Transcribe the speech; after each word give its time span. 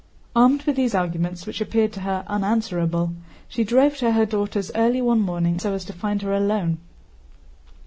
Armed 0.35 0.63
with 0.63 0.77
these 0.77 0.95
arguments, 0.95 1.45
which 1.45 1.61
appeared 1.61 1.93
to 1.93 1.99
her 1.99 2.23
unanswerable, 2.25 3.13
she 3.47 3.63
drove 3.63 3.97
to 3.97 4.13
her 4.13 4.25
daughter's 4.25 4.71
early 4.73 4.99
one 4.99 5.19
morning 5.21 5.59
so 5.59 5.73
as 5.75 5.85
to 5.85 5.93
find 5.93 6.23
her 6.23 6.33
alone. 6.33 6.79